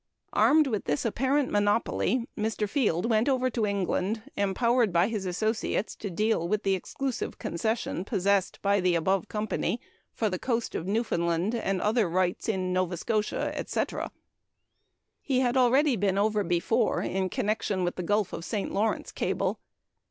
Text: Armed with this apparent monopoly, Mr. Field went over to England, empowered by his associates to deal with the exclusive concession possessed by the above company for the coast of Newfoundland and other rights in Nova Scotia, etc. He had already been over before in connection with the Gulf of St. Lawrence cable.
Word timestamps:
Armed 0.33 0.65
with 0.65 0.85
this 0.85 1.05
apparent 1.05 1.51
monopoly, 1.51 2.25
Mr. 2.35 2.67
Field 2.67 3.07
went 3.07 3.29
over 3.29 3.51
to 3.51 3.67
England, 3.67 4.23
empowered 4.35 4.91
by 4.91 5.07
his 5.07 5.27
associates 5.27 5.95
to 5.95 6.09
deal 6.09 6.47
with 6.47 6.63
the 6.63 6.73
exclusive 6.73 7.37
concession 7.37 8.03
possessed 8.03 8.59
by 8.63 8.79
the 8.79 8.95
above 8.95 9.27
company 9.27 9.79
for 10.11 10.27
the 10.27 10.39
coast 10.39 10.73
of 10.73 10.87
Newfoundland 10.87 11.53
and 11.53 11.79
other 11.83 12.09
rights 12.09 12.49
in 12.49 12.73
Nova 12.73 12.97
Scotia, 12.97 13.55
etc. 13.55 14.11
He 15.21 15.41
had 15.41 15.55
already 15.55 15.95
been 15.95 16.17
over 16.17 16.43
before 16.43 17.03
in 17.03 17.29
connection 17.29 17.83
with 17.83 17.95
the 17.95 18.01
Gulf 18.01 18.33
of 18.33 18.43
St. 18.43 18.73
Lawrence 18.73 19.11
cable. 19.11 19.59